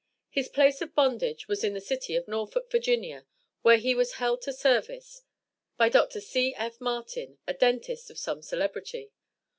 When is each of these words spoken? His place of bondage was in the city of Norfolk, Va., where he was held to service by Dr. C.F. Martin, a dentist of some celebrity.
His 0.31 0.49
place 0.49 0.81
of 0.81 0.95
bondage 0.95 1.47
was 1.47 1.63
in 1.63 1.75
the 1.75 1.79
city 1.79 2.15
of 2.15 2.27
Norfolk, 2.27 2.71
Va., 2.71 3.25
where 3.61 3.77
he 3.77 3.93
was 3.93 4.13
held 4.13 4.41
to 4.41 4.51
service 4.51 5.21
by 5.77 5.89
Dr. 5.89 6.19
C.F. 6.19 6.81
Martin, 6.81 7.37
a 7.45 7.53
dentist 7.53 8.09
of 8.09 8.17
some 8.17 8.41
celebrity. 8.41 9.11